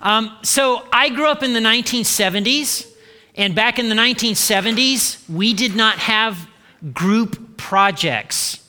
Um, 0.00 0.36
so 0.42 0.86
I 0.92 1.08
grew 1.08 1.26
up 1.28 1.42
in 1.42 1.52
the 1.52 1.60
1970s, 1.60 2.90
and 3.36 3.54
back 3.54 3.78
in 3.78 3.88
the 3.88 3.94
1970s, 3.94 5.28
we 5.28 5.54
did 5.54 5.74
not 5.74 5.98
have 5.98 6.48
group 6.92 7.56
projects. 7.56 8.60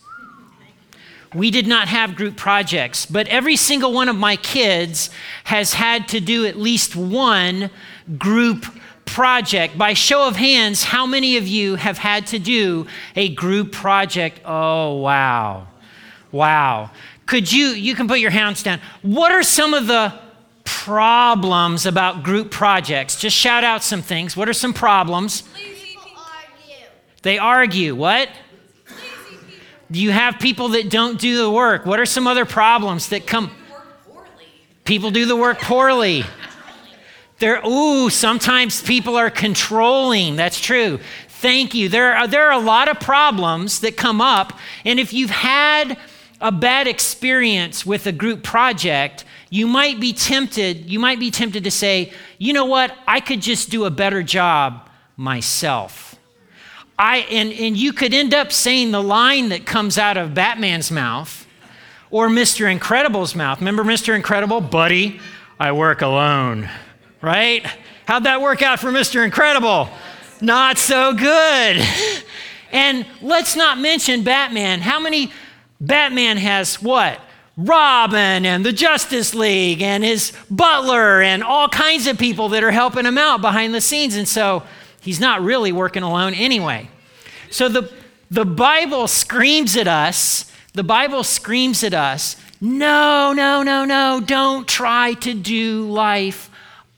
We 1.33 1.51
did 1.51 1.67
not 1.67 1.89
have 1.89 2.15
group 2.15 2.37
projects, 2.37 3.05
but 3.05 3.27
every 3.27 3.57
single 3.57 3.91
one 3.91 4.07
of 4.07 4.15
my 4.15 4.37
kids 4.37 5.09
has 5.43 5.73
had 5.73 6.07
to 6.09 6.21
do 6.21 6.45
at 6.45 6.55
least 6.55 6.95
one 6.95 7.69
group 8.17 8.65
project. 9.05 9.77
By 9.77 9.93
show 9.93 10.27
of 10.27 10.37
hands, 10.37 10.83
how 10.83 11.05
many 11.05 11.37
of 11.37 11.47
you 11.47 11.75
have 11.75 11.97
had 11.97 12.25
to 12.27 12.39
do 12.39 12.87
a 13.15 13.29
group 13.29 13.71
project? 13.71 14.39
Oh, 14.45 14.95
wow. 14.95 15.67
Wow. 16.31 16.91
Could 17.25 17.51
you, 17.51 17.67
you 17.67 17.95
can 17.95 18.07
put 18.07 18.19
your 18.19 18.31
hands 18.31 18.63
down. 18.63 18.79
What 19.01 19.31
are 19.31 19.43
some 19.43 19.73
of 19.73 19.87
the 19.87 20.13
problems 20.85 21.87
about 21.87 22.21
group 22.21 22.51
projects? 22.51 23.15
Just 23.15 23.35
shout 23.35 23.63
out 23.63 23.81
some 23.81 24.03
things. 24.03 24.37
What 24.37 24.47
are 24.47 24.53
some 24.53 24.71
problems? 24.71 25.41
Argue. 25.55 26.85
They 27.23 27.39
argue. 27.39 27.95
What? 27.95 28.29
You 29.89 30.11
have 30.11 30.37
people 30.37 30.69
that 30.69 30.91
don't 30.91 31.19
do 31.19 31.37
the 31.37 31.49
work. 31.49 31.87
What 31.87 31.99
are 31.99 32.05
some 32.05 32.27
other 32.27 32.45
problems 32.45 33.09
that 33.09 33.25
come? 33.25 33.49
People 34.83 35.09
do 35.09 35.25
the 35.25 35.35
work 35.35 35.59
poorly. 35.59 36.23
There, 37.39 37.65
ooh, 37.65 38.11
sometimes 38.11 38.83
people 38.83 39.15
are 39.15 39.31
controlling. 39.31 40.35
That's 40.35 40.59
true. 40.59 40.99
Thank 41.27 41.73
you. 41.73 41.89
There 41.89 42.15
are, 42.15 42.27
there 42.27 42.45
are 42.47 42.53
a 42.61 42.63
lot 42.63 42.89
of 42.89 42.99
problems 42.99 43.79
that 43.79 43.97
come 43.97 44.21
up. 44.21 44.53
And 44.85 44.99
if 44.99 45.13
you've 45.13 45.31
had 45.31 45.97
a 46.41 46.51
bad 46.51 46.87
experience 46.87 47.85
with 47.85 48.07
a 48.07 48.11
group 48.11 48.43
project, 48.43 49.25
you 49.49 49.67
might 49.67 49.99
be 49.99 50.13
tempted, 50.13 50.89
you 50.89 50.99
might 50.99 51.19
be 51.19 51.31
tempted 51.31 51.63
to 51.63 51.71
say, 51.71 52.11
you 52.37 52.53
know 52.53 52.65
what, 52.65 52.95
I 53.07 53.19
could 53.19 53.41
just 53.41 53.69
do 53.69 53.85
a 53.85 53.89
better 53.89 54.21
job 54.23 54.89
myself. 55.17 56.15
I, 56.97 57.19
and, 57.29 57.51
and 57.51 57.75
you 57.75 57.93
could 57.93 58.13
end 58.13 58.33
up 58.33 58.51
saying 58.51 58.91
the 58.91 59.03
line 59.03 59.49
that 59.49 59.65
comes 59.65 59.97
out 59.97 60.17
of 60.17 60.33
Batman's 60.33 60.91
mouth 60.91 61.45
or 62.09 62.29
Mr. 62.29 62.71
Incredible's 62.71 63.35
mouth. 63.35 63.59
Remember 63.59 63.83
Mr. 63.83 64.15
Incredible? 64.15 64.61
Buddy, 64.61 65.19
I 65.59 65.71
work 65.71 66.01
alone 66.01 66.69
right? 67.25 67.65
How'd 68.05 68.25
that 68.25 68.39
work 68.39 68.61
out 68.61 68.79
for 68.79 68.91
Mr. 68.91 69.25
Incredible? 69.25 69.89
Not 70.41 70.77
so 70.77 71.13
good. 71.13 71.83
And 72.71 73.05
let's 73.21 73.55
not 73.55 73.79
mention 73.79 74.23
Batman. 74.23 74.79
How 74.81 74.99
many 74.99 75.31
Batman 75.85 76.37
has 76.37 76.81
what? 76.81 77.19
Robin 77.57 78.45
and 78.45 78.65
the 78.65 78.73
Justice 78.73 79.33
League 79.33 79.81
and 79.81 80.03
his 80.03 80.33
butler 80.51 81.21
and 81.21 81.41
all 81.43 81.69
kinds 81.69 82.05
of 82.05 82.17
people 82.17 82.49
that 82.49 82.63
are 82.63 82.71
helping 82.71 83.05
him 83.05 83.17
out 83.17 83.39
behind 83.39 83.73
the 83.73 83.79
scenes. 83.79 84.15
And 84.15 84.27
so 84.27 84.63
he's 84.99 85.19
not 85.19 85.41
really 85.41 85.71
working 85.71 86.03
alone 86.03 86.33
anyway. 86.33 86.89
So 87.49 87.69
the, 87.69 87.89
the 88.29 88.45
Bible 88.45 89.07
screams 89.07 89.77
at 89.77 89.87
us, 89.87 90.51
the 90.73 90.83
Bible 90.83 91.23
screams 91.23 91.83
at 91.83 91.93
us, 91.93 92.35
no, 92.59 93.31
no, 93.31 93.63
no, 93.63 93.85
no, 93.85 94.21
don't 94.25 94.67
try 94.67 95.13
to 95.13 95.33
do 95.33 95.89
life 95.89 96.49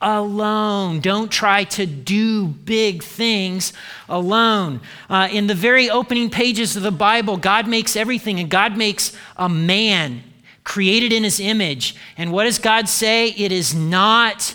alone. 0.02 1.00
Don't 1.00 1.31
try 1.31 1.64
to 1.64 1.86
do 1.86 2.48
big 2.48 3.03
things 3.03 3.73
alone. 4.08 4.81
Uh, 5.09 5.28
in 5.31 5.48
the 5.48 5.56
very 5.56 5.89
opening 5.89 6.30
pages 6.30 6.76
of 6.76 6.84
the 6.84 6.92
Bible, 6.92 7.38
God 7.38 7.67
makes 7.67 7.95
everything, 7.95 8.39
and 8.39 8.50
God 8.50 8.78
makes 8.78 9.12
a 9.36 9.50
man 9.50 10.23
created 10.64 11.14
in 11.14 11.23
his 11.23 11.39
image. 11.39 11.95
And 12.17 12.31
what 12.31 12.44
does 12.44 12.59
God 12.59 12.89
say? 12.89 13.30
It 13.30 13.52
is 13.52 13.73
not 13.73 14.54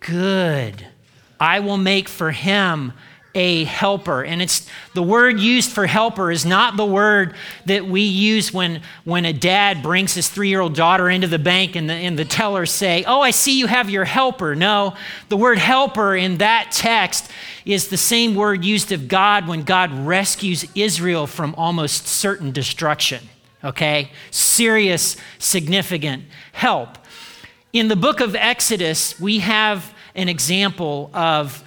good. 0.00 0.86
I 1.40 1.60
will 1.60 1.78
make 1.78 2.08
for 2.08 2.30
him 2.30 2.92
a 3.36 3.64
helper. 3.64 4.24
And 4.24 4.40
it's 4.40 4.66
the 4.94 5.02
word 5.02 5.38
used 5.38 5.70
for 5.70 5.86
helper 5.86 6.30
is 6.30 6.46
not 6.46 6.78
the 6.78 6.86
word 6.86 7.34
that 7.66 7.86
we 7.86 8.00
use 8.00 8.50
when, 8.50 8.80
when 9.04 9.26
a 9.26 9.32
dad 9.34 9.82
brings 9.82 10.14
his 10.14 10.30
three 10.30 10.48
year 10.48 10.60
old 10.60 10.74
daughter 10.74 11.10
into 11.10 11.26
the 11.26 11.38
bank 11.38 11.76
and 11.76 11.88
the, 11.88 11.92
and 11.92 12.18
the 12.18 12.24
tellers 12.24 12.70
say, 12.70 13.04
Oh, 13.06 13.20
I 13.20 13.30
see 13.32 13.58
you 13.58 13.66
have 13.66 13.90
your 13.90 14.06
helper. 14.06 14.54
No, 14.54 14.96
the 15.28 15.36
word 15.36 15.58
helper 15.58 16.16
in 16.16 16.38
that 16.38 16.70
text 16.72 17.30
is 17.66 17.88
the 17.88 17.98
same 17.98 18.34
word 18.34 18.64
used 18.64 18.90
of 18.90 19.06
God 19.06 19.46
when 19.46 19.64
God 19.64 19.92
rescues 20.06 20.64
Israel 20.74 21.26
from 21.26 21.54
almost 21.56 22.06
certain 22.06 22.52
destruction. 22.52 23.22
Okay? 23.62 24.12
Serious, 24.30 25.18
significant 25.38 26.24
help. 26.52 26.96
In 27.74 27.88
the 27.88 27.96
book 27.96 28.20
of 28.20 28.34
Exodus, 28.34 29.20
we 29.20 29.40
have 29.40 29.92
an 30.14 30.30
example 30.30 31.10
of 31.12 31.62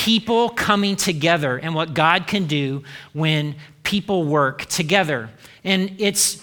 people 0.00 0.48
coming 0.48 0.96
together 0.96 1.58
and 1.58 1.74
what 1.74 1.92
God 1.92 2.26
can 2.26 2.46
do 2.46 2.82
when 3.12 3.54
people 3.82 4.24
work 4.24 4.64
together. 4.64 5.28
And 5.62 5.94
it's 5.98 6.42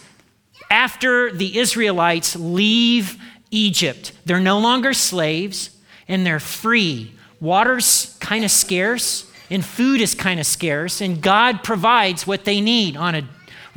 after 0.69 1.31
the 1.31 1.57
Israelites 1.57 2.35
leave 2.35 3.19
Egypt, 3.49 4.11
they're 4.25 4.39
no 4.39 4.59
longer 4.59 4.93
slaves 4.93 5.71
and 6.07 6.23
they're 6.23 6.39
free. 6.39 7.15
Water's 7.41 8.15
kind 8.19 8.45
of 8.45 8.51
scarce 8.51 9.25
and 9.49 9.65
food 9.65 10.01
is 10.01 10.13
kind 10.13 10.39
of 10.39 10.45
scarce, 10.45 10.99
and 10.99 11.21
God 11.21 11.63
provides 11.63 12.27
what 12.27 12.43
they 12.43 12.59
need 12.59 12.97
on 12.97 13.15
a 13.15 13.27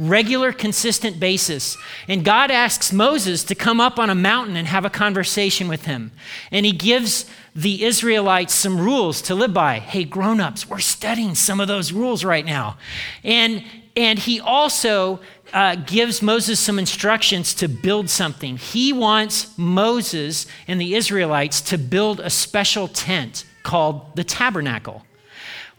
regular, 0.00 0.52
consistent 0.52 1.20
basis. 1.20 1.76
And 2.08 2.24
God 2.24 2.50
asks 2.50 2.92
Moses 2.92 3.44
to 3.44 3.54
come 3.54 3.80
up 3.80 3.98
on 3.98 4.10
a 4.10 4.14
mountain 4.14 4.56
and 4.56 4.66
have 4.66 4.84
a 4.84 4.90
conversation 4.90 5.68
with 5.68 5.84
him. 5.84 6.10
And 6.50 6.64
he 6.64 6.72
gives 6.72 7.26
the 7.54 7.84
Israelites 7.84 8.54
some 8.54 8.80
rules 8.80 9.20
to 9.22 9.34
live 9.34 9.52
by. 9.52 9.78
Hey, 9.78 10.04
grown-ups, 10.04 10.68
we're 10.68 10.78
studying 10.78 11.34
some 11.34 11.60
of 11.60 11.68
those 11.68 11.92
rules 11.92 12.24
right 12.24 12.46
now. 12.46 12.78
And 13.22 13.64
and 13.96 14.20
he 14.20 14.40
also 14.40 15.20
uh, 15.52 15.74
gives 15.74 16.22
Moses 16.22 16.60
some 16.60 16.78
instructions 16.78 17.52
to 17.54 17.68
build 17.68 18.08
something. 18.08 18.56
He 18.56 18.92
wants 18.92 19.58
Moses 19.58 20.46
and 20.68 20.80
the 20.80 20.94
Israelites 20.94 21.60
to 21.62 21.76
build 21.76 22.20
a 22.20 22.30
special 22.30 22.86
tent 22.86 23.44
called 23.64 24.14
the 24.14 24.24
tabernacle, 24.24 25.04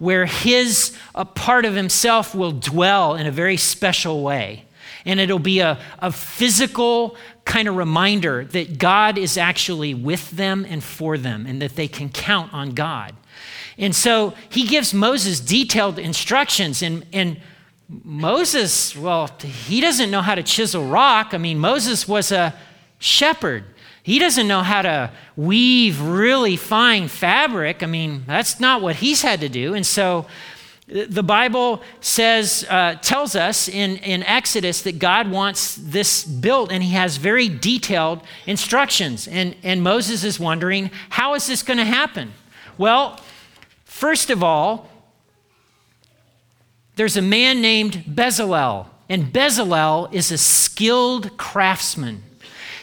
where 0.01 0.25
his 0.25 0.97
a 1.13 1.23
part 1.23 1.63
of 1.63 1.75
himself 1.75 2.33
will 2.33 2.51
dwell 2.51 3.13
in 3.13 3.27
a 3.27 3.31
very 3.31 3.55
special 3.55 4.23
way. 4.23 4.65
And 5.05 5.19
it'll 5.19 5.37
be 5.37 5.59
a, 5.59 5.79
a 5.99 6.11
physical 6.11 7.15
kind 7.45 7.67
of 7.67 7.75
reminder 7.75 8.45
that 8.45 8.79
God 8.79 9.19
is 9.19 9.37
actually 9.37 9.93
with 9.93 10.31
them 10.31 10.65
and 10.67 10.83
for 10.83 11.19
them 11.19 11.45
and 11.45 11.61
that 11.61 11.75
they 11.75 11.87
can 11.87 12.09
count 12.09 12.51
on 12.51 12.71
God. 12.71 13.13
And 13.77 13.95
so 13.95 14.33
he 14.49 14.65
gives 14.65 14.91
Moses 14.91 15.39
detailed 15.39 15.99
instructions. 15.99 16.81
And, 16.81 17.05
and 17.13 17.39
Moses, 17.87 18.95
well, 18.97 19.29
he 19.39 19.81
doesn't 19.81 20.09
know 20.09 20.21
how 20.21 20.33
to 20.33 20.41
chisel 20.41 20.83
rock. 20.83 21.35
I 21.35 21.37
mean, 21.37 21.59
Moses 21.59 22.07
was 22.07 22.31
a 22.31 22.55
shepherd. 22.97 23.65
He 24.03 24.17
doesn't 24.17 24.47
know 24.47 24.61
how 24.61 24.81
to 24.81 25.11
weave 25.35 26.01
really 26.01 26.55
fine 26.55 27.07
fabric. 27.07 27.83
I 27.83 27.85
mean, 27.85 28.23
that's 28.25 28.59
not 28.59 28.81
what 28.81 28.97
he's 28.97 29.21
had 29.21 29.41
to 29.41 29.49
do. 29.49 29.73
And 29.73 29.85
so 29.85 30.25
the 30.87 31.23
Bible 31.23 31.81
says, 32.01 32.65
uh, 32.69 32.95
tells 32.95 33.35
us 33.35 33.69
in, 33.69 33.97
in 33.97 34.23
Exodus 34.23 34.81
that 34.81 34.99
God 34.99 35.29
wants 35.31 35.75
this 35.75 36.23
built 36.25 36.71
and 36.71 36.83
he 36.83 36.91
has 36.91 37.17
very 37.17 37.47
detailed 37.47 38.21
instructions. 38.45 39.27
And, 39.27 39.55
and 39.63 39.81
Moses 39.83 40.23
is 40.23 40.39
wondering, 40.39 40.91
how 41.09 41.33
is 41.35 41.47
this 41.47 41.63
going 41.63 41.77
to 41.77 41.85
happen? 41.85 42.33
Well, 42.77 43.21
first 43.85 44.29
of 44.29 44.43
all, 44.43 44.89
there's 46.95 47.15
a 47.15 47.21
man 47.21 47.61
named 47.61 48.03
Bezalel, 48.07 48.87
and 49.07 49.31
Bezalel 49.31 50.13
is 50.13 50.31
a 50.31 50.37
skilled 50.37 51.37
craftsman. 51.37 52.23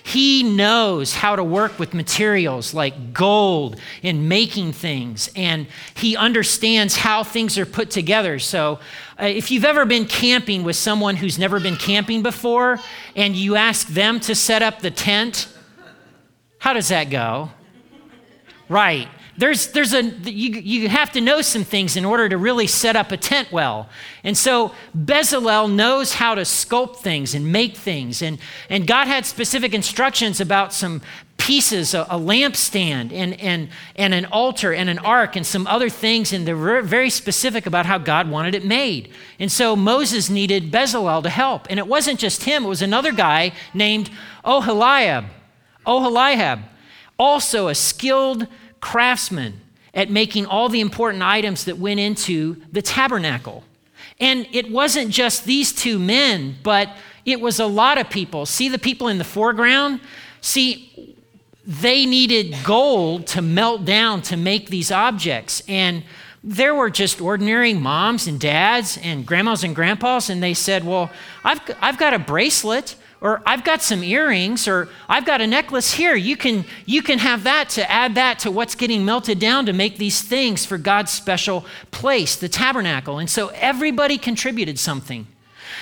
He 0.09 0.43
knows 0.43 1.13
how 1.13 1.37
to 1.37 1.45
work 1.45 1.79
with 1.79 1.93
materials 1.93 2.73
like 2.73 3.13
gold 3.13 3.79
in 4.01 4.27
making 4.27 4.73
things, 4.73 5.31
and 5.37 5.67
he 5.95 6.17
understands 6.17 6.97
how 6.97 7.23
things 7.23 7.59
are 7.59 7.67
put 7.67 7.91
together. 7.91 8.39
So, 8.39 8.81
uh, 9.21 9.27
if 9.27 9.51
you've 9.51 9.67
ever 9.67 9.85
been 9.85 10.07
camping 10.07 10.65
with 10.65 10.77
someone 10.77 11.17
who's 11.17 11.39
never 11.39 11.61
been 11.61 11.77
camping 11.77 12.23
before, 12.23 12.81
and 13.17 13.37
you 13.37 13.57
ask 13.57 13.89
them 13.89 14.19
to 14.21 14.35
set 14.35 14.63
up 14.63 14.81
the 14.81 14.91
tent, 14.91 15.47
how 16.59 16.73
does 16.73 16.89
that 16.89 17.11
go? 17.11 17.51
Right 18.71 19.09
there's, 19.39 19.69
there's 19.69 19.95
a, 19.95 20.03
you, 20.03 20.61
you 20.61 20.89
have 20.89 21.13
to 21.13 21.21
know 21.21 21.43
some 21.43 21.63
things 21.63 21.97
in 21.97 22.05
order 22.05 22.29
to 22.29 22.37
really 22.37 22.67
set 22.67 22.97
up 22.97 23.13
a 23.13 23.17
tent 23.17 23.53
well. 23.53 23.89
And 24.25 24.37
so 24.37 24.75
Bezalel 24.97 25.73
knows 25.73 26.15
how 26.15 26.35
to 26.35 26.43
sculpt 26.43 26.97
things 26.97 27.35
and 27.35 27.53
make 27.53 27.77
things. 27.77 28.21
And, 28.21 28.39
and 28.69 28.85
God 28.85 29.07
had 29.07 29.25
specific 29.25 29.75
instructions 29.75 30.41
about 30.41 30.73
some 30.73 31.03
pieces, 31.37 31.95
a, 31.95 32.03
a 32.11 32.19
lampstand 32.19 33.13
and, 33.13 33.41
and, 33.41 33.69
and 33.95 34.13
an 34.13 34.25
altar 34.27 34.75
and 34.75 34.91
an 34.91 34.99
ark 34.99 35.37
and 35.37 35.47
some 35.47 35.69
other 35.69 35.89
things. 35.89 36.33
And 36.33 36.47
they're 36.47 36.83
very 36.83 37.09
specific 37.09 37.65
about 37.65 37.87
how 37.87 37.97
God 37.97 38.29
wanted 38.29 38.57
it 38.57 38.65
made. 38.65 39.09
And 39.39 39.53
so 39.53 39.77
Moses 39.77 40.29
needed 40.29 40.73
Bezalel 40.73 41.23
to 41.23 41.31
help. 41.31 41.69
And 41.71 41.79
it 41.79 41.87
wasn't 41.87 42.19
just 42.19 42.43
him, 42.43 42.65
it 42.65 42.69
was 42.69 42.83
another 42.83 43.13
guy 43.13 43.53
named 43.73 44.11
Oholiab. 44.45 45.27
Oholiab. 45.87 46.65
also 47.19 47.69
a 47.69 47.75
skilled 47.75 48.49
craftsman 48.81 49.61
at 49.95 50.11
making 50.11 50.47
all 50.47 50.69
the 50.69 50.81
important 50.81 51.23
items 51.23 51.65
that 51.65 51.79
went 51.79 52.01
into 52.01 52.57
the 52.73 52.83
tabernacle. 52.83 53.65
And 54.21 54.47
it 54.53 54.71
wasn't 54.71 55.11
just 55.11 55.45
these 55.45 55.73
two 55.73 55.99
men, 55.99 56.57
but 56.63 56.91
it 57.25 57.41
was 57.41 57.61
a 57.61 57.67
lot 57.67 57.99
of 57.99 58.11
people. 58.11 58.47
See 58.47 58.69
the 58.69 58.79
people 58.79 59.09
in 59.09 59.19
the 59.19 59.25
foreground? 59.25 60.01
See, 60.41 61.17
they 61.67 62.07
needed 62.07 62.57
gold 62.65 63.27
to 63.29 63.43
melt 63.43 63.85
down 63.85 64.23
to 64.23 64.37
make 64.37 64.71
these 64.71 64.91
objects. 64.91 65.63
And 65.69 66.03
there 66.43 66.75
were 66.75 66.91
just 66.91 67.21
ordinary 67.21 67.75
moms 67.75 68.27
and 68.27 68.41
dads 68.41 68.99
and 69.03 69.27
grandmas 69.27 69.65
and 69.65 69.75
grandpas, 69.75 70.31
and 70.31 70.43
they 70.43 70.55
said, 70.55 70.85
Well, 70.85 71.11
I've, 71.45 71.61
I've 71.81 71.99
got 71.99 72.15
a 72.15 72.19
bracelet 72.19 72.97
or 73.21 73.43
I've 73.45 73.65
got 73.65 73.83
some 73.83 74.05
earrings, 74.05 74.69
or 74.69 74.89
I've 75.09 75.25
got 75.25 75.41
a 75.41 75.47
necklace 75.47 75.95
here. 75.95 76.15
You 76.15 76.37
can, 76.37 76.65
you 76.87 77.03
can 77.03 77.19
have 77.19 77.45
that 77.45 77.69
to 77.71 77.91
add 77.91 78.15
that 78.15 78.39
to 78.41 78.51
what's 78.51 78.75
getting 78.75 79.05
melted 79.05 79.39
down 79.39 79.67
to 79.67 79.73
make 79.73 79.97
these 79.97 80.23
things 80.23 80.65
for 80.65 80.79
God's 80.79 81.11
special 81.11 81.67
place, 81.91 82.37
the 82.37 82.49
tabernacle. 82.49 83.19
And 83.19 83.29
so 83.29 83.49
everybody 83.49 84.19
contributed 84.19 84.79
something. 84.79 85.27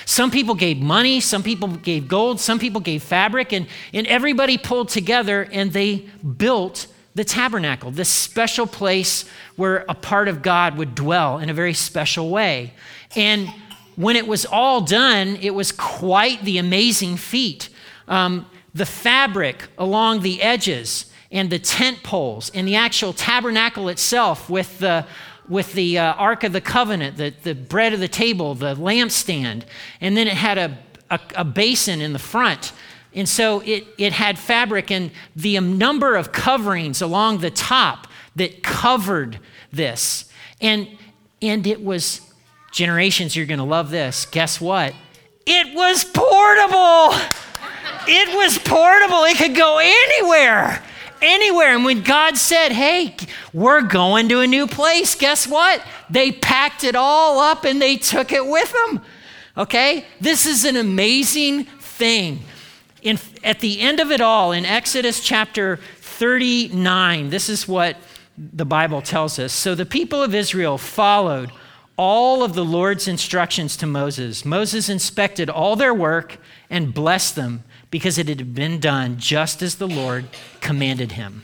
Some 0.05 0.31
people 0.31 0.55
gave 0.55 0.79
money, 0.79 1.19
some 1.19 1.43
people 1.43 1.67
gave 1.67 2.07
gold, 2.07 2.39
some 2.39 2.59
people 2.59 2.81
gave 2.81 3.03
fabric, 3.03 3.53
and, 3.53 3.67
and 3.93 4.07
everybody 4.07 4.57
pulled 4.57 4.89
together 4.89 5.47
and 5.51 5.71
they 5.73 6.05
built 6.37 6.87
the 7.13 7.23
tabernacle, 7.23 7.91
this 7.91 8.09
special 8.09 8.67
place 8.67 9.25
where 9.55 9.85
a 9.89 9.95
part 9.95 10.27
of 10.27 10.41
God 10.41 10.77
would 10.77 10.93
dwell 10.93 11.39
in 11.39 11.49
a 11.49 11.53
very 11.53 11.73
special 11.73 12.29
way. 12.29 12.73
And 13.15 13.51
when 13.97 14.15
it 14.15 14.27
was 14.27 14.45
all 14.45 14.81
done, 14.81 15.37
it 15.41 15.53
was 15.53 15.71
quite 15.71 16.43
the 16.43 16.59
amazing 16.59 17.17
feat. 17.17 17.67
Um, 18.07 18.45
the 18.73 18.85
fabric 18.85 19.67
along 19.77 20.21
the 20.21 20.41
edges 20.41 21.11
and 21.31 21.49
the 21.49 21.59
tent 21.59 22.03
poles 22.03 22.51
and 22.53 22.67
the 22.67 22.75
actual 22.75 23.11
tabernacle 23.11 23.89
itself 23.89 24.49
with 24.49 24.79
the 24.79 25.05
with 25.49 25.73
the 25.73 25.97
uh, 25.97 26.13
Ark 26.13 26.43
of 26.43 26.51
the 26.51 26.61
Covenant, 26.61 27.15
the, 27.15 27.33
the 27.43 27.55
bread 27.55 27.93
of 27.93 28.01
the 28.01 28.07
table, 28.09 28.53
the 28.53 28.75
lampstand, 28.75 29.63
and 30.01 30.17
then 30.17 30.27
it 30.27 30.33
had 30.33 30.57
a, 30.57 30.77
a, 31.09 31.19
a 31.35 31.45
basin 31.45 32.01
in 32.01 32.11
the 32.11 32.19
front. 32.19 32.73
And 33.13 33.27
so 33.29 33.61
it, 33.61 33.87
it 33.97 34.11
had 34.11 34.37
fabric 34.37 34.91
and 34.91 35.09
the 35.37 35.57
number 35.61 36.17
of 36.17 36.33
coverings 36.33 37.01
along 37.01 37.37
the 37.37 37.49
top 37.49 38.07
that 38.35 38.61
covered 38.61 39.39
this. 39.71 40.29
And, 40.59 40.89
and 41.41 41.65
it 41.65 41.81
was 41.81 42.26
Generations, 42.77 43.35
you're 43.35 43.47
going 43.47 43.57
to 43.57 43.63
love 43.63 43.89
this. 43.89 44.27
Guess 44.27 44.61
what? 44.61 44.93
It 45.47 45.73
was 45.73 46.03
portable. 46.03 47.09
It 48.07 48.35
was 48.37 48.59
portable. 48.59 49.23
It 49.23 49.35
could 49.39 49.55
go 49.55 49.79
anywhere. 49.81 50.83
Anywhere. 51.19 51.73
And 51.73 51.85
when 51.85 52.03
God 52.03 52.37
said, 52.37 52.71
hey, 52.71 53.15
we're 53.51 53.81
going 53.81 54.29
to 54.29 54.41
a 54.41 54.45
new 54.45 54.67
place, 54.67 55.15
guess 55.15 55.47
what? 55.47 55.83
They 56.11 56.31
packed 56.31 56.83
it 56.83 56.95
all 56.95 57.39
up 57.39 57.63
and 57.63 57.81
they 57.81 57.97
took 57.97 58.31
it 58.31 58.45
with 58.45 58.71
them. 58.71 59.01
Okay? 59.57 60.05
This 60.21 60.45
is 60.45 60.63
an 60.63 60.75
amazing 60.75 61.63
thing. 61.63 62.41
In, 63.01 63.17
at 63.43 63.59
the 63.59 63.79
end 63.79 63.99
of 63.99 64.11
it 64.11 64.21
all, 64.21 64.51
in 64.51 64.65
Exodus 64.67 65.23
chapter 65.23 65.77
39, 66.01 67.31
this 67.31 67.49
is 67.49 67.67
what 67.67 67.97
the 68.37 68.65
Bible 68.65 69.01
tells 69.01 69.39
us. 69.39 69.51
So 69.51 69.73
the 69.73 69.83
people 69.83 70.21
of 70.21 70.35
Israel 70.35 70.77
followed 70.77 71.51
all 71.97 72.43
of 72.43 72.53
the 72.53 72.63
Lord's 72.63 73.07
instructions 73.07 73.75
to 73.77 73.87
Moses. 73.87 74.45
Moses 74.45 74.87
inspected 74.87 75.49
all 75.49 75.75
their 75.75 75.93
work 75.93 76.37
and 76.69 76.93
blessed 76.93 77.35
them 77.35 77.63
because 77.89 78.17
it 78.17 78.27
had 78.27 78.53
been 78.53 78.79
done 78.79 79.17
just 79.17 79.61
as 79.61 79.75
the 79.75 79.87
Lord 79.87 80.25
commanded 80.61 81.13
him. 81.13 81.43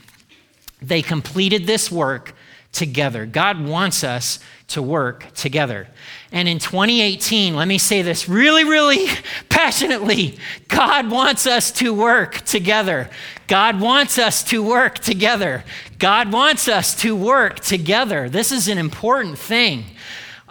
They 0.80 1.02
completed 1.02 1.66
this 1.66 1.90
work 1.90 2.34
together. 2.72 3.26
God 3.26 3.64
wants 3.64 4.04
us 4.04 4.38
to 4.68 4.82
work 4.82 5.32
together. 5.34 5.88
And 6.32 6.48
in 6.48 6.58
2018, 6.58 7.54
let 7.54 7.68
me 7.68 7.78
say 7.78 8.02
this 8.02 8.28
really, 8.28 8.64
really 8.64 9.06
passionately 9.48 10.38
God 10.68 11.10
wants 11.10 11.46
us 11.46 11.70
to 11.72 11.94
work 11.94 12.40
together. 12.42 13.08
God 13.46 13.80
wants 13.80 14.18
us 14.18 14.42
to 14.44 14.62
work 14.62 14.98
together. 14.98 15.64
God 15.98 16.32
wants 16.32 16.68
us 16.68 16.94
to 16.96 17.14
work 17.14 17.60
together. 17.60 18.28
This 18.28 18.52
is 18.52 18.68
an 18.68 18.78
important 18.78 19.38
thing. 19.38 19.84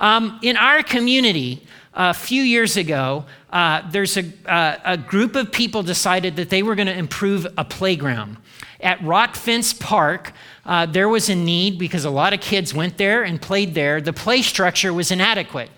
Um, 0.03 0.38
in 0.41 0.57
our 0.57 0.83
community, 0.83 1.65
a 1.94 2.13
few 2.13 2.44
years 2.44 2.75
ago, 2.75 3.23
uh, 3.53 3.89
there's 3.89 4.17
a, 4.17 4.25
uh, 4.45 4.77
a 4.83 4.97
group 4.97 5.38
of 5.38 5.50
people 5.50 5.81
decided 5.81 6.35
that 6.35 6.50
they 6.50 6.61
were 6.61 6.75
going 6.75 6.88
to 6.88 6.97
improve 6.97 7.47
a 7.57 7.63
playground. 7.63 8.35
At 8.81 9.01
Rock 9.01 9.38
Fence 9.38 9.71
Park, 9.71 10.33
uh, 10.65 10.88
there 10.88 11.07
was 11.07 11.29
a 11.29 11.35
need 11.35 11.79
because 11.79 12.03
a 12.03 12.09
lot 12.09 12.33
of 12.33 12.41
kids 12.41 12.73
went 12.73 12.97
there 12.97 13.23
and 13.23 13.41
played 13.41 13.75
there. 13.75 14.01
The 14.01 14.11
play 14.11 14.41
structure 14.41 14.94
was 14.94 15.09
inadequate. 15.09 15.69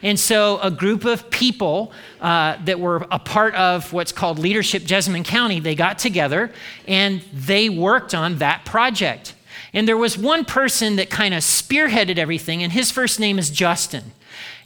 And 0.00 0.18
so, 0.18 0.58
a 0.60 0.70
group 0.70 1.04
of 1.04 1.28
people 1.28 1.92
uh, 2.22 2.56
that 2.64 2.80
were 2.80 3.06
a 3.10 3.18
part 3.18 3.54
of 3.54 3.92
what's 3.92 4.12
called 4.12 4.38
Leadership 4.38 4.84
Jessamine 4.84 5.24
County, 5.24 5.60
they 5.60 5.74
got 5.74 5.98
together 5.98 6.50
and 6.86 7.20
they 7.34 7.68
worked 7.68 8.14
on 8.14 8.38
that 8.38 8.64
project. 8.64 9.34
And 9.72 9.86
there 9.86 9.96
was 9.96 10.16
one 10.16 10.44
person 10.44 10.96
that 10.96 11.10
kind 11.10 11.34
of 11.34 11.40
spearheaded 11.42 12.18
everything, 12.18 12.62
and 12.62 12.72
his 12.72 12.90
first 12.90 13.20
name 13.20 13.38
is 13.38 13.50
Justin. 13.50 14.12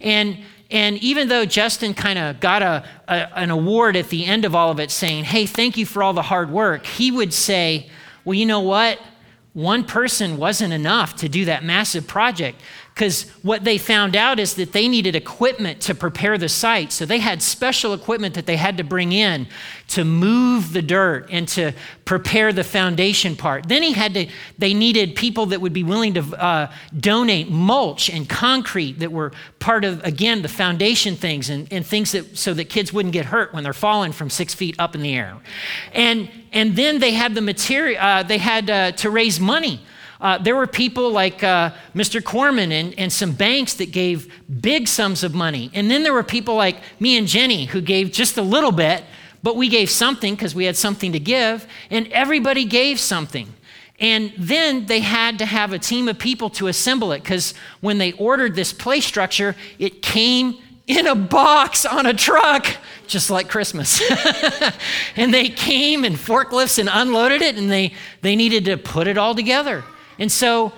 And 0.01 0.39
and 0.73 0.97
even 0.99 1.29
though 1.29 1.45
Justin 1.45 1.93
kind 1.93 2.19
of 2.19 2.41
got 2.41 2.63
a, 2.63 2.83
a, 3.07 3.39
an 3.39 3.51
award 3.51 3.95
at 3.95 4.09
the 4.09 4.25
end 4.25 4.47
of 4.47 4.55
all 4.55 4.71
of 4.71 4.81
it 4.81 4.91
saying, 4.91 5.25
hey, 5.25 5.45
thank 5.45 5.77
you 5.77 5.85
for 5.85 6.03
all 6.03 6.15
the 6.15 6.23
hard 6.23 6.51
work, 6.51 6.87
he 6.87 7.11
would 7.11 7.35
say, 7.35 7.91
well, 8.25 8.33
you 8.33 8.47
know 8.47 8.61
what? 8.61 8.99
One 9.53 9.85
person 9.85 10.39
wasn't 10.39 10.73
enough 10.73 11.17
to 11.17 11.29
do 11.29 11.45
that 11.45 11.63
massive 11.63 12.07
project. 12.07 12.59
Because 12.95 13.23
what 13.43 13.65
they 13.65 13.79
found 13.79 14.15
out 14.15 14.39
is 14.39 14.55
that 14.55 14.73
they 14.73 14.87
needed 14.87 15.17
equipment 15.17 15.81
to 15.83 15.95
prepare 15.95 16.37
the 16.37 16.49
site. 16.49 16.93
So 16.93 17.07
they 17.07 17.21
had 17.21 17.41
special 17.41 17.95
equipment 17.95 18.35
that 18.35 18.45
they 18.45 18.57
had 18.57 18.77
to 18.77 18.85
bring 18.85 19.13
in 19.13 19.49
to 19.89 20.05
move 20.05 20.75
the 20.75 20.83
dirt 20.83 21.27
and 21.31 21.49
to 21.49 21.73
prepare 22.05 22.53
the 22.53 22.65
foundation 22.65 23.35
part. 23.35 23.67
Then 23.67 23.83
he 23.83 23.93
had 23.93 24.13
to, 24.15 24.27
they 24.59 24.75
needed 24.75 25.17
people 25.17 25.47
that 25.47 25.61
would 25.63 25.73
be 25.73 25.83
willing 25.83 26.13
to 26.15 26.21
uh, 26.39 26.73
donate 26.99 27.49
mulch 27.51 28.11
and 28.11 28.29
concrete 28.29 28.99
that 28.99 29.11
were 29.11 29.33
part 29.59 29.87
of, 29.87 30.05
again, 30.05 30.43
the 30.43 30.49
foundation 30.49 31.17
things 31.17 31.49
and, 31.49 31.73
and 31.73 31.87
things 31.87 32.13
that, 32.13 32.37
so 32.37 32.53
that 32.53 32.67
kids 32.67 32.93
wouldn't 32.93 33.15
get 33.15 33.25
hurt 33.25 33.55
when 33.55 33.65
they're 33.65 33.73
falling 33.73 34.13
from 34.13 34.29
six 34.29 34.53
feet 34.53 34.77
up 34.79 34.95
in 34.95 35.01
the 35.01 35.15
air. 35.15 35.39
And, 35.95 36.31
and 36.53 36.77
then 36.77 36.99
they 36.99 37.13
had 37.13 37.35
the 37.35 37.41
material, 37.41 37.99
uh, 37.99 38.23
they 38.23 38.39
had 38.39 38.69
uh, 38.69 38.93
to 38.93 39.09
raise 39.09 39.41
money 39.41 39.81
uh, 40.23 40.39
there 40.39 40.55
were 40.55 40.69
people 40.69 41.11
like 41.11 41.43
uh, 41.43 41.71
Mr. 41.97 42.23
Corman 42.23 42.71
and, 42.71 42.95
and 42.97 43.13
some 43.13 43.33
banks 43.33 43.75
that 43.75 43.91
gave 43.91 44.33
big 44.61 44.87
sums 44.87 45.25
of 45.25 45.35
money. 45.35 45.69
And 45.75 45.91
then 45.91 46.05
there 46.05 46.13
were 46.13 46.23
people 46.23 46.55
like 46.55 46.77
me 47.01 47.19
and 47.19 47.27
Jenny 47.27 47.65
who 47.67 47.81
gave 47.81 48.13
just 48.13 48.39
a 48.39 48.43
little 48.43 48.71
bit, 48.71 49.03
but 49.43 49.57
we 49.57 49.69
gave 49.69 49.91
something 49.91 50.37
because 50.37 50.55
we 50.55 50.65
had 50.65 50.77
something 50.77 51.11
to 51.11 51.19
give. 51.19 51.67
And 51.91 52.07
everybody 52.13 52.65
gave 52.65 53.01
something. 53.01 53.53
And 53.99 54.33
then 54.39 54.87
they 54.87 55.01
had 55.01 55.41
to 55.41 55.45
have 55.45 55.73
a 55.73 55.79
team 55.79 56.07
of 56.07 56.21
people 56.21 56.51
to 56.51 56.69
assemble 56.69 57.11
it 57.11 57.25
because 57.25 57.53
when 57.81 57.99
they 57.99 58.13
ordered 58.13 58.55
this 58.55 58.73
play 58.73 59.01
structure, 59.01 59.57
it 59.81 60.03
came 60.03 60.57
in 60.87 61.09
a 61.09 61.17
box 61.17 61.85
on 61.85 62.07
a 62.07 62.15
truck, 62.15 62.67
just 63.09 63.29
like 63.29 63.49
Christmas. 63.49 64.01
and 65.17 65.35
they 65.35 65.49
came 65.49 66.05
in 66.05 66.13
forklifts 66.15 66.79
and 66.79 66.89
unloaded 66.93 67.43
it, 67.43 67.57
and 67.57 67.71
they, 67.71 67.93
they 68.21 68.37
needed 68.37 68.65
to 68.67 68.77
put 68.77 69.07
it 69.09 69.19
all 69.19 69.35
together. 69.35 69.85
And 70.19 70.31
so 70.31 70.73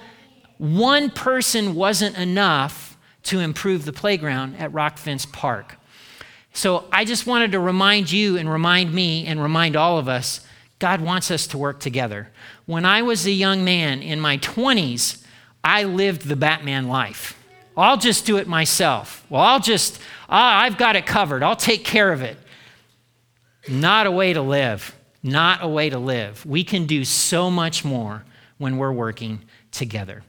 one 0.59 1.11
person 1.11 1.75
wasn't 1.75 2.17
enough 2.17 2.97
to 3.25 3.41
improve 3.41 3.85
the 3.85 3.93
playground 3.93 4.57
at 4.57 4.73
Rock 4.73 4.99
Fence 4.99 5.27
Park. 5.27 5.77
So 6.53 6.85
I 6.93 7.05
just 7.05 7.27
wanted 7.27 7.53
to 7.53 7.61
remind 7.61 8.13
you 8.13 8.37
and 8.37 8.49
remind 8.49 8.93
me 8.93 9.27
and 9.27 9.43
remind 9.43 9.77
all 9.77 9.99
of 9.99 10.09
us 10.09 10.47
God 10.79 11.01
wants 11.01 11.31
us 11.31 11.47
to 11.49 11.59
work 11.59 11.81
together. 11.81 12.31
When 12.67 12.85
I 12.85 13.03
was 13.03 13.27
a 13.27 13.31
young 13.31 13.65
man 13.65 14.03
in 14.03 14.21
my 14.21 14.39
20s, 14.39 15.23
I 15.63 15.85
lived 15.85 16.23
the 16.23 16.37
Batman 16.37 16.89
life. 16.89 17.41
I'll 17.77 17.97
just 17.97 18.27
do 18.27 18.37
it 18.37 18.47
myself. 18.47 19.25
Well, 19.31 19.41
I'll 19.41 19.61
just, 19.61 19.99
ah, 20.29 20.61
I've 20.61 20.77
got 20.77 20.95
it 20.95 21.07
covered. 21.07 21.43
I'll 21.43 21.57
take 21.57 21.85
care 21.85 22.13
of 22.13 22.23
it. 22.23 22.37
Not 23.69 24.07
a 24.07 24.11
way 24.11 24.33
to 24.33 24.43
live. 24.43 24.95
Not 25.23 25.63
a 25.63 25.69
way 25.69 25.89
to 25.91 25.99
live. 25.99 26.45
We 26.45 26.65
can 26.65 26.87
do 26.87 27.05
so 27.05 27.51
much 27.51 27.85
more 27.85 28.25
when 28.59 28.79
we're 28.79 28.93
working 28.93 29.45
together. 29.71 30.23